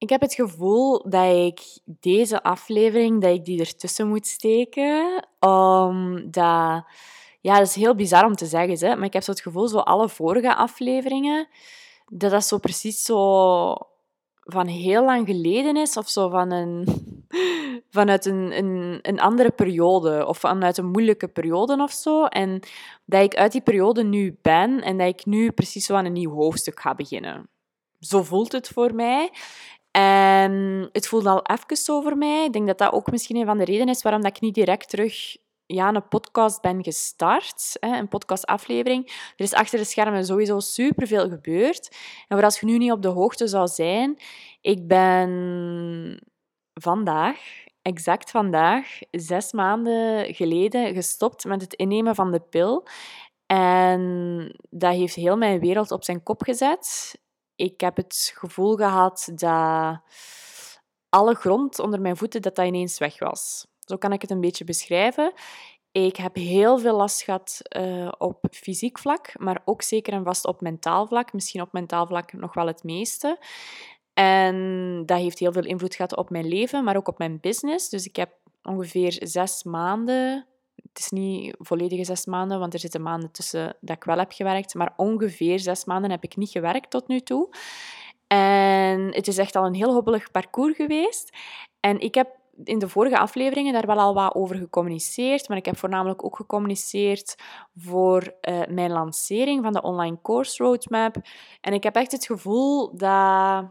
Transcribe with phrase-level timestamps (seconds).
[0.00, 5.26] Ik heb het gevoel dat ik deze aflevering dat ik die ertussen moet steken.
[5.40, 6.84] Omdat...
[7.40, 9.68] Ja, dat is heel bizar om te zeggen, hè, maar ik heb zo het gevoel,
[9.68, 11.48] zo alle vorige afleveringen,
[12.06, 13.76] dat dat zo precies zo
[14.40, 16.86] van heel lang geleden is, of zo van een,
[17.90, 22.24] vanuit een, een, een andere periode, of vanuit een moeilijke periode of zo.
[22.24, 22.60] En
[23.04, 26.12] dat ik uit die periode nu ben en dat ik nu precies zo aan een
[26.12, 27.48] nieuw hoofdstuk ga beginnen.
[27.98, 29.30] Zo voelt het voor mij.
[29.90, 32.44] En het voelt al even zo voor mij.
[32.44, 34.54] Ik denk dat dat ook misschien een van de redenen is waarom dat ik niet
[34.54, 39.06] direct terug ja, een podcast ben gestart, een podcastaflevering.
[39.36, 41.96] Er is achter de schermen sowieso superveel gebeurd.
[42.28, 44.18] En voor als je nu niet op de hoogte zou zijn,
[44.60, 46.20] ik ben
[46.74, 47.38] vandaag,
[47.82, 52.86] exact vandaag, zes maanden geleden gestopt met het innemen van de pil.
[53.46, 57.14] En dat heeft heel mijn wereld op zijn kop gezet.
[57.60, 60.00] Ik heb het gevoel gehad dat
[61.08, 63.66] alle grond onder mijn voeten dat dat ineens weg was.
[63.78, 65.32] Zo kan ik het een beetje beschrijven.
[65.92, 70.46] Ik heb heel veel last gehad uh, op fysiek vlak, maar ook zeker en vast
[70.46, 71.32] op mentaal vlak.
[71.32, 73.38] Misschien op mentaal vlak nog wel het meeste.
[74.14, 77.88] En dat heeft heel veel invloed gehad op mijn leven, maar ook op mijn business.
[77.88, 78.30] Dus ik heb
[78.62, 80.46] ongeveer zes maanden,
[80.92, 84.32] het is niet volledige zes maanden, want er zitten maanden tussen dat ik wel heb
[84.32, 87.48] gewerkt, maar ongeveer zes maanden heb ik niet gewerkt tot nu toe.
[88.26, 91.36] En het is echt al een heel hobbelig parcours geweest.
[91.80, 95.64] En ik heb in de vorige afleveringen daar wel al wat over gecommuniceerd, maar ik
[95.64, 97.34] heb voornamelijk ook gecommuniceerd
[97.76, 101.16] voor uh, mijn lancering van de online course roadmap.
[101.60, 103.64] En ik heb echt het gevoel dat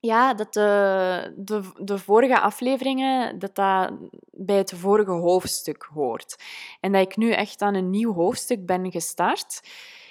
[0.00, 3.92] ja, dat de, de, de vorige afleveringen dat dat
[4.30, 6.42] bij het vorige hoofdstuk hoort.
[6.80, 9.60] En dat ik nu echt aan een nieuw hoofdstuk ben gestart.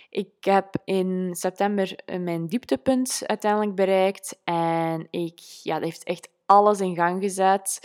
[0.09, 4.39] Ik heb in september mijn dieptepunt uiteindelijk bereikt.
[4.43, 7.79] En ik, ja, dat heeft echt alles in gang gezet.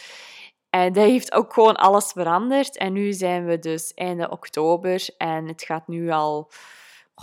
[0.70, 2.77] En dat heeft ook gewoon alles veranderd.
[2.77, 5.08] En nu zijn we dus einde oktober.
[5.17, 6.51] En het gaat nu al,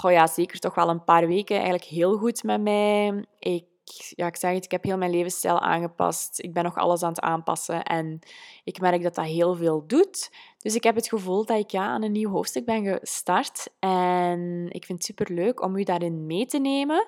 [0.01, 3.25] oh ja, zeker toch wel een paar weken eigenlijk heel goed met mij.
[3.39, 3.65] Ik
[4.15, 6.39] ja, ik zeg het, ik heb heel mijn levensstijl aangepast.
[6.43, 8.19] Ik ben nog alles aan het aanpassen en
[8.63, 10.31] ik merk dat dat heel veel doet.
[10.57, 14.65] Dus ik heb het gevoel dat ik ja, aan een nieuw hoofdstuk ben gestart en
[14.69, 17.07] ik vind het super leuk om u daarin mee te nemen.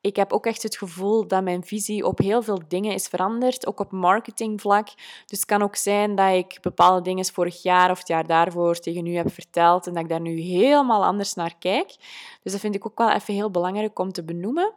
[0.00, 3.66] Ik heb ook echt het gevoel dat mijn visie op heel veel dingen is veranderd,
[3.66, 4.86] ook op marketingvlak.
[5.26, 8.78] Dus het kan ook zijn dat ik bepaalde dingen vorig jaar of het jaar daarvoor
[8.78, 11.86] tegen u heb verteld en dat ik daar nu helemaal anders naar kijk.
[12.42, 14.74] Dus dat vind ik ook wel even heel belangrijk om te benoemen.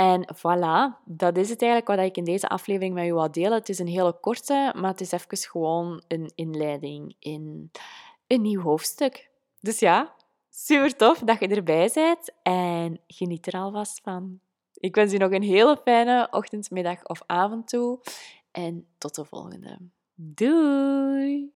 [0.00, 3.52] En voilà, dat is het eigenlijk wat ik in deze aflevering met u wil delen.
[3.52, 7.70] Het is een hele korte, maar het is even gewoon een inleiding in
[8.26, 9.30] een nieuw hoofdstuk.
[9.60, 10.14] Dus ja,
[10.50, 14.40] super tof dat je erbij bent en geniet er alvast van.
[14.74, 18.00] Ik wens u nog een hele fijne ochtend, middag of avond toe
[18.50, 19.78] en tot de volgende.
[20.14, 21.52] Doei!